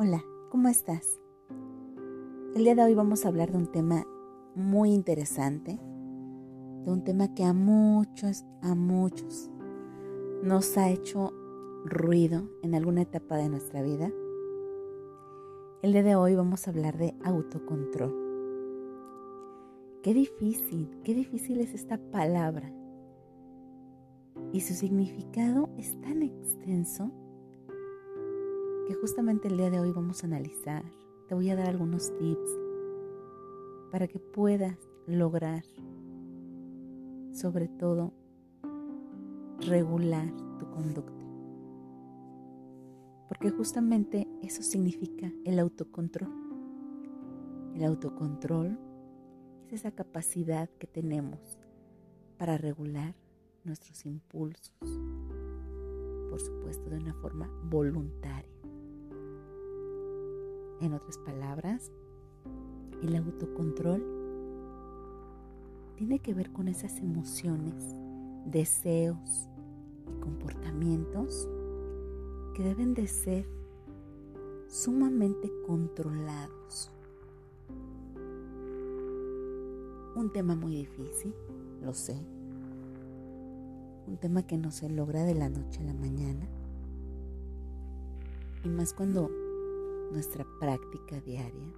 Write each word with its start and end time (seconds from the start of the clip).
Hola, 0.00 0.24
¿cómo 0.50 0.68
estás? 0.68 1.20
El 2.54 2.62
día 2.62 2.76
de 2.76 2.84
hoy 2.84 2.94
vamos 2.94 3.24
a 3.24 3.28
hablar 3.30 3.50
de 3.50 3.58
un 3.58 3.66
tema 3.66 4.06
muy 4.54 4.92
interesante, 4.92 5.72
de 5.72 6.92
un 6.92 7.02
tema 7.02 7.34
que 7.34 7.42
a 7.42 7.52
muchos, 7.52 8.44
a 8.62 8.76
muchos 8.76 9.50
nos 10.44 10.78
ha 10.78 10.88
hecho 10.88 11.32
ruido 11.84 12.48
en 12.62 12.76
alguna 12.76 13.02
etapa 13.02 13.38
de 13.38 13.48
nuestra 13.48 13.82
vida. 13.82 14.12
El 15.82 15.90
día 15.90 16.04
de 16.04 16.14
hoy 16.14 16.36
vamos 16.36 16.68
a 16.68 16.70
hablar 16.70 16.96
de 16.96 17.16
autocontrol. 17.24 18.14
Qué 20.04 20.14
difícil, 20.14 21.00
qué 21.02 21.12
difícil 21.12 21.58
es 21.58 21.74
esta 21.74 21.98
palabra. 22.12 22.72
Y 24.52 24.60
su 24.60 24.74
significado 24.74 25.70
es 25.76 26.00
tan 26.02 26.22
extenso 26.22 27.10
que 28.88 28.94
justamente 28.94 29.48
el 29.48 29.58
día 29.58 29.68
de 29.68 29.80
hoy 29.80 29.92
vamos 29.92 30.22
a 30.22 30.26
analizar. 30.26 30.82
Te 31.28 31.34
voy 31.34 31.50
a 31.50 31.56
dar 31.56 31.68
algunos 31.68 32.10
tips 32.16 32.58
para 33.92 34.08
que 34.08 34.18
puedas 34.18 34.78
lograr, 35.06 35.62
sobre 37.34 37.68
todo, 37.68 38.14
regular 39.60 40.32
tu 40.58 40.70
conducta. 40.70 41.22
Porque 43.28 43.50
justamente 43.50 44.26
eso 44.40 44.62
significa 44.62 45.30
el 45.44 45.58
autocontrol. 45.58 46.32
El 47.74 47.84
autocontrol 47.84 48.78
es 49.66 49.80
esa 49.80 49.90
capacidad 49.90 50.70
que 50.78 50.86
tenemos 50.86 51.58
para 52.38 52.56
regular 52.56 53.14
nuestros 53.64 54.06
impulsos, 54.06 54.72
por 56.30 56.40
supuesto 56.40 56.88
de 56.88 56.96
una 56.96 57.12
forma 57.12 57.50
voluntaria. 57.64 58.57
En 60.80 60.92
otras 60.94 61.18
palabras, 61.18 61.90
el 63.02 63.16
autocontrol 63.16 64.04
tiene 65.96 66.20
que 66.20 66.34
ver 66.34 66.52
con 66.52 66.68
esas 66.68 66.98
emociones, 66.98 67.74
deseos 68.46 69.48
y 70.06 70.20
comportamientos 70.20 71.48
que 72.54 72.62
deben 72.62 72.94
de 72.94 73.08
ser 73.08 73.48
sumamente 74.68 75.50
controlados. 75.66 76.92
Un 80.14 80.30
tema 80.32 80.54
muy 80.54 80.76
difícil, 80.76 81.34
lo 81.82 81.92
sé. 81.92 82.16
Un 84.06 84.16
tema 84.18 84.46
que 84.46 84.56
no 84.56 84.70
se 84.70 84.88
logra 84.88 85.24
de 85.24 85.34
la 85.34 85.48
noche 85.48 85.80
a 85.80 85.84
la 85.84 85.94
mañana. 85.94 86.46
Y 88.64 88.68
más 88.68 88.92
cuando 88.92 89.30
nuestra 90.12 90.46
práctica 90.58 91.20
diaria 91.20 91.72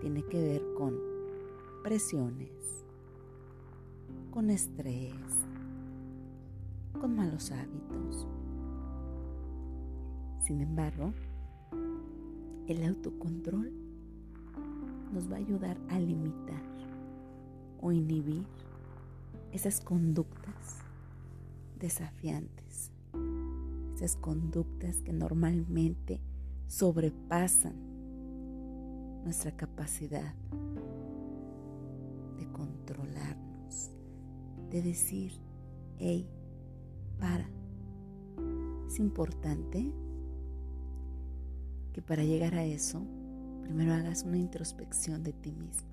tiene 0.00 0.22
que 0.24 0.40
ver 0.40 0.62
con 0.76 0.98
presiones, 1.82 2.84
con 4.30 4.50
estrés, 4.50 5.14
con 7.00 7.14
malos 7.14 7.50
hábitos. 7.50 8.26
Sin 10.40 10.60
embargo, 10.60 11.12
el 12.66 12.84
autocontrol 12.84 13.72
nos 15.12 15.30
va 15.30 15.36
a 15.36 15.38
ayudar 15.38 15.78
a 15.88 15.98
limitar 15.98 16.62
o 17.80 17.92
inhibir 17.92 18.44
esas 19.52 19.80
conductas 19.80 20.78
desafiantes, 21.78 22.90
esas 23.94 24.16
conductas 24.16 24.96
que 25.02 25.12
normalmente 25.12 26.20
sobrepasan 26.66 27.74
nuestra 29.24 29.52
capacidad 29.52 30.34
de 32.36 32.46
controlarnos, 32.52 33.90
de 34.70 34.82
decir, 34.82 35.32
hey, 35.98 36.28
para. 37.18 37.48
Es 38.86 38.98
importante 38.98 39.92
que 41.92 42.02
para 42.02 42.22
llegar 42.22 42.54
a 42.54 42.64
eso, 42.64 43.02
primero 43.62 43.94
hagas 43.94 44.24
una 44.24 44.36
introspección 44.36 45.22
de 45.22 45.32
ti 45.32 45.52
mismo. 45.52 45.88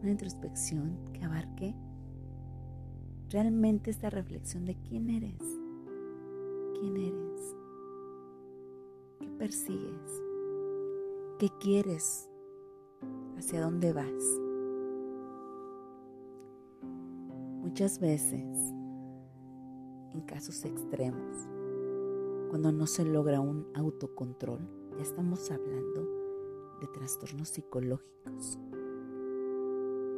Una 0.00 0.10
introspección 0.10 0.98
que 1.12 1.24
abarque 1.24 1.74
realmente 3.28 3.90
esta 3.90 4.10
reflexión 4.10 4.66
de 4.66 4.76
quién 4.76 5.10
eres, 5.10 5.40
quién 6.80 6.96
eres, 6.96 7.56
persigues? 9.42 10.22
¿Qué 11.40 11.48
quieres? 11.58 12.30
¿Hacia 13.36 13.60
dónde 13.60 13.92
vas? 13.92 14.22
Muchas 17.60 17.98
veces, 17.98 18.44
en 20.12 20.20
casos 20.28 20.64
extremos, 20.64 21.48
cuando 22.50 22.70
no 22.70 22.86
se 22.86 23.04
logra 23.04 23.40
un 23.40 23.66
autocontrol, 23.74 24.60
ya 24.96 25.02
estamos 25.02 25.50
hablando 25.50 26.02
de 26.80 26.86
trastornos 26.94 27.48
psicológicos, 27.48 28.60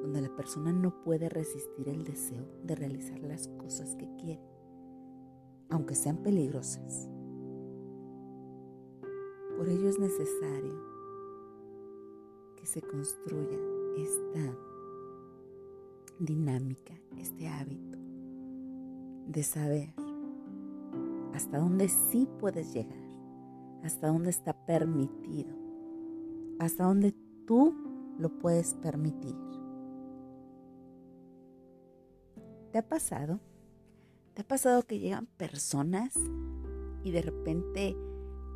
donde 0.02 0.20
la 0.20 0.36
persona 0.36 0.70
no 0.70 1.02
puede 1.02 1.30
resistir 1.30 1.88
el 1.88 2.04
deseo 2.04 2.46
de 2.62 2.74
realizar 2.74 3.20
las 3.20 3.48
cosas 3.48 3.96
que 3.96 4.06
quiere, 4.16 4.46
aunque 5.70 5.94
sean 5.94 6.18
peligrosas. 6.18 7.08
Por 9.64 9.72
ello 9.72 9.88
es 9.88 9.98
necesario 9.98 10.78
que 12.54 12.66
se 12.66 12.82
construya 12.82 13.58
esta 13.96 14.54
dinámica, 16.18 16.92
este 17.16 17.48
hábito 17.48 17.98
de 19.26 19.42
saber 19.42 19.94
hasta 21.32 21.60
dónde 21.60 21.88
sí 21.88 22.28
puedes 22.40 22.74
llegar, 22.74 23.08
hasta 23.82 24.08
dónde 24.08 24.28
está 24.28 24.52
permitido, 24.66 25.56
hasta 26.58 26.84
dónde 26.84 27.14
tú 27.46 27.74
lo 28.18 28.38
puedes 28.38 28.74
permitir. 28.74 29.34
¿Te 32.70 32.76
ha 32.76 32.86
pasado? 32.86 33.40
¿Te 34.34 34.42
ha 34.42 34.46
pasado 34.46 34.82
que 34.82 34.98
llegan 34.98 35.24
personas 35.24 36.12
y 37.02 37.12
de 37.12 37.22
repente 37.22 37.96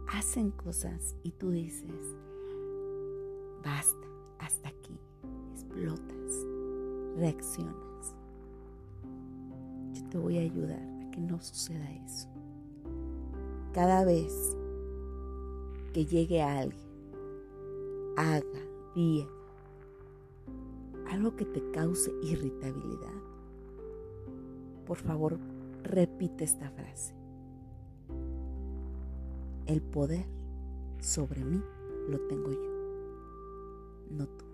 hacen 0.09 0.51
cosas 0.51 1.15
y 1.23 1.33
tú 1.33 1.51
dices, 1.51 2.17
basta, 3.65 4.07
hasta 4.39 4.69
aquí, 4.69 4.99
explotas, 5.53 6.47
reaccionas. 7.17 8.15
Yo 9.95 10.09
te 10.09 10.19
voy 10.19 10.39
a 10.39 10.43
ayudar 10.43 10.81
a 10.81 11.11
que 11.11 11.21
no 11.21 11.41
suceda 11.41 11.91
eso. 12.05 12.29
Cada 13.73 14.05
vez 14.05 14.57
que 15.93 16.07
llegue 16.07 16.43
alguien, 16.43 16.89
haga, 18.17 18.61
diga 18.95 19.29
algo 21.11 21.35
que 21.37 21.45
te 21.45 21.71
cause 21.71 22.13
irritabilidad, 22.23 23.23
por 24.87 24.99
favor 24.99 25.39
repite 25.83 26.45
esta 26.45 26.71
frase. 26.71 27.18
El 29.69 29.83
poder 29.83 30.25
sobre 30.99 31.45
mí 31.45 31.62
lo 32.09 32.19
tengo 32.21 32.51
yo, 32.51 32.71
no 34.11 34.27
tú. 34.27 34.47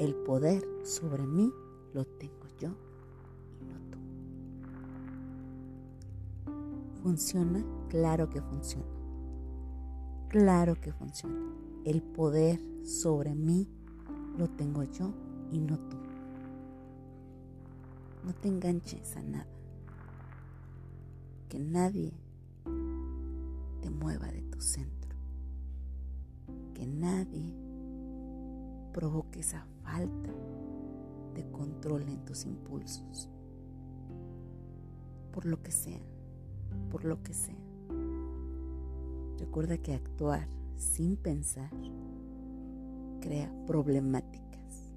El 0.00 0.16
poder 0.16 0.66
sobre 0.82 1.24
mí 1.24 1.52
lo 1.94 2.04
tengo 2.04 2.48
yo 2.58 2.70
y 3.60 3.64
no 3.66 3.78
tú. 3.92 3.98
¿Funciona? 7.04 7.64
Claro 7.88 8.28
que 8.28 8.42
funciona. 8.42 8.84
Claro 10.28 10.74
que 10.80 10.92
funciona. 10.92 11.38
El 11.84 12.02
poder 12.02 12.60
sobre 12.82 13.36
mí 13.36 13.68
lo 14.36 14.48
tengo 14.50 14.82
yo 14.82 15.14
y 15.52 15.60
no 15.60 15.78
tú. 15.78 15.96
No 18.24 18.34
te 18.34 18.48
enganches 18.48 19.16
a 19.16 19.22
nada. 19.22 19.46
Que 21.48 21.60
nadie 21.60 22.12
centro. 24.60 25.16
Que 26.74 26.86
nadie 26.86 27.54
provoque 28.92 29.40
esa 29.40 29.66
falta 29.82 30.32
de 31.34 31.50
control 31.50 32.02
en 32.08 32.24
tus 32.24 32.44
impulsos. 32.44 33.28
Por 35.32 35.46
lo 35.46 35.62
que 35.62 35.70
sea, 35.70 36.00
por 36.90 37.04
lo 37.04 37.22
que 37.22 37.34
sea. 37.34 37.58
Recuerda 39.38 39.78
que 39.78 39.94
actuar 39.94 40.48
sin 40.76 41.16
pensar 41.16 41.70
crea 43.20 43.52
problemáticas. 43.66 44.92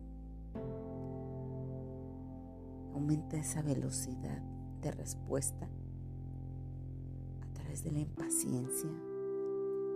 Aumenta 2.94 3.38
esa 3.38 3.62
velocidad 3.62 4.42
de 4.82 4.92
respuesta 4.92 5.70
de 7.80 7.92
la 7.92 8.00
impaciencia, 8.00 8.90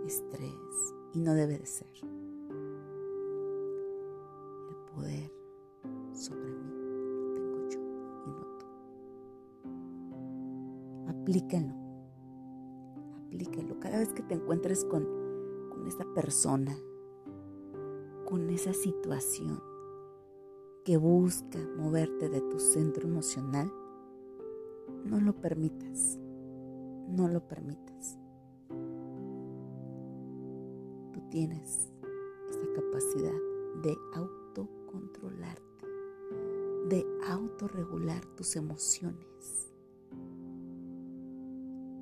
estrés 0.06 0.94
y 1.12 1.20
no 1.20 1.34
debe 1.34 1.58
de 1.58 1.66
ser. 1.66 1.90
El 4.70 4.76
poder 4.94 5.32
sobre 6.12 6.52
mí 6.52 6.70
lo 6.70 7.32
tengo 7.34 7.68
yo 7.68 7.80
y 8.26 8.30
no 8.30 8.46
tú. 8.58 8.66
Aplíquenlo. 11.10 11.74
Aplíquenlo. 13.26 13.80
Cada 13.80 13.98
vez 13.98 14.12
que 14.12 14.22
te 14.22 14.34
encuentres 14.34 14.84
con, 14.84 15.04
con 15.70 15.86
esa 15.86 16.04
persona, 16.14 16.76
con 18.24 18.48
esa 18.50 18.72
situación 18.72 19.60
que 20.84 20.96
busca 20.96 21.58
moverte 21.76 22.28
de 22.28 22.40
tu 22.42 22.60
centro 22.60 23.08
emocional, 23.08 23.72
no 25.04 25.20
lo 25.20 25.34
permitas. 25.40 26.18
No 27.08 27.28
lo 27.28 27.46
permitas. 27.46 28.18
Tienes 31.30 31.90
esa 32.48 32.72
capacidad 32.74 33.38
de 33.82 33.96
autocontrolarte, 34.14 35.86
de 36.88 37.04
autorregular 37.28 38.24
tus 38.36 38.56
emociones. 38.56 39.72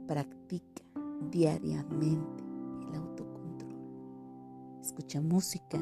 Practica 0.07 0.83
diariamente 1.31 2.45
el 2.89 2.95
autocontrol. 2.95 3.75
Escucha 4.83 5.21
música. 5.21 5.81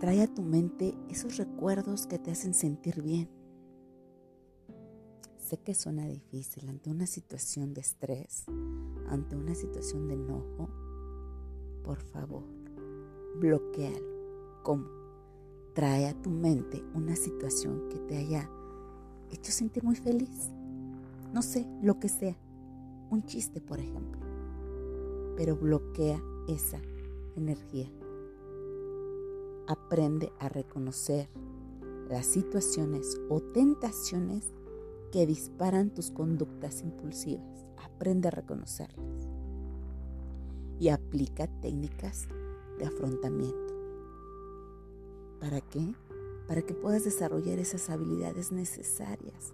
Trae 0.00 0.22
a 0.22 0.32
tu 0.32 0.42
mente 0.42 0.94
esos 1.08 1.36
recuerdos 1.36 2.06
que 2.06 2.18
te 2.18 2.30
hacen 2.30 2.54
sentir 2.54 3.02
bien 3.02 3.37
Sé 5.48 5.56
que 5.56 5.74
suena 5.74 6.06
difícil 6.06 6.68
ante 6.68 6.90
una 6.90 7.06
situación 7.06 7.72
de 7.72 7.80
estrés, 7.80 8.44
ante 9.08 9.34
una 9.34 9.54
situación 9.54 10.06
de 10.06 10.12
enojo. 10.12 10.68
Por 11.82 12.02
favor, 12.02 12.44
bloquealo. 13.40 14.60
¿Cómo? 14.62 14.84
Trae 15.74 16.06
a 16.06 16.20
tu 16.20 16.28
mente 16.28 16.84
una 16.92 17.16
situación 17.16 17.88
que 17.88 17.98
te 17.98 18.18
haya 18.18 18.50
hecho 19.30 19.50
sentir 19.50 19.84
muy 19.84 19.96
feliz. 19.96 20.50
No 21.32 21.40
sé, 21.40 21.66
lo 21.80 21.98
que 21.98 22.10
sea. 22.10 22.36
Un 23.08 23.24
chiste, 23.24 23.62
por 23.62 23.80
ejemplo. 23.80 24.20
Pero 25.34 25.56
bloquea 25.56 26.22
esa 26.46 26.82
energía. 27.36 27.90
Aprende 29.66 30.30
a 30.40 30.50
reconocer 30.50 31.30
las 32.10 32.26
situaciones 32.26 33.18
o 33.30 33.40
tentaciones 33.40 34.52
que 35.12 35.26
disparan 35.26 35.90
tus 35.90 36.10
conductas 36.10 36.82
impulsivas. 36.82 37.66
Aprende 37.84 38.28
a 38.28 38.30
reconocerlas. 38.30 39.28
Y 40.78 40.90
aplica 40.90 41.46
técnicas 41.60 42.28
de 42.78 42.86
afrontamiento. 42.86 43.74
¿Para 45.40 45.60
qué? 45.60 45.94
Para 46.46 46.62
que 46.62 46.74
puedas 46.74 47.04
desarrollar 47.04 47.58
esas 47.58 47.90
habilidades 47.90 48.52
necesarias 48.52 49.52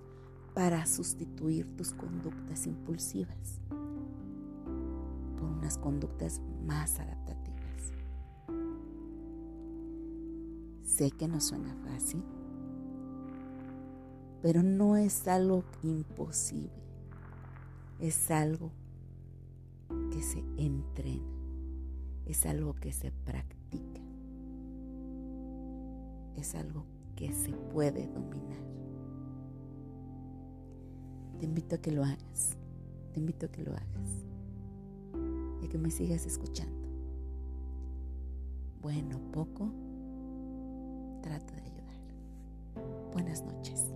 para 0.55 0.87
sustituir 0.87 1.67
tus 1.77 1.93
conductas 1.93 2.67
impulsivas 2.67 3.61
por 5.39 5.49
unas 5.49 5.79
conductas 5.79 6.41
más 6.65 7.01
adaptativas. 7.01 7.93
Sé 10.85 11.11
que 11.11 11.27
no 11.27 11.41
suena 11.41 11.75
fácil, 11.85 12.23
pero 14.45 14.63
no 14.63 14.99
es 14.99 15.27
algo 15.27 15.65
imposible, 15.83 16.69
es 17.99 18.31
algo 18.31 18.73
que 20.13 20.21
se 20.21 20.45
entrena, 20.59 21.25
es 22.27 22.45
algo 22.45 22.75
que 22.75 22.93
se 22.93 23.11
practica, 23.11 24.03
es 26.37 26.55
algo 26.55 26.85
que 27.17 27.33
se 27.33 27.55
puede 27.55 28.07
dominar. 28.07 28.61
Te 31.39 31.47
invito 31.47 31.77
a 31.77 31.79
que 31.79 31.93
lo 31.93 32.05
hagas, 32.05 32.59
te 33.15 33.21
invito 33.21 33.47
a 33.47 33.49
que 33.49 33.63
lo 33.63 33.73
hagas 33.73 34.27
y 35.63 35.65
a 35.65 35.69
que 35.71 35.79
me 35.79 35.91
sigas 35.91 36.27
escuchando. 36.27 36.87
Bueno, 38.83 39.19
poco, 39.33 39.71
trato 41.23 41.55
de 41.55 41.63
ayudar. 41.63 43.11
Buenas 43.11 43.43
noches. 43.43 43.95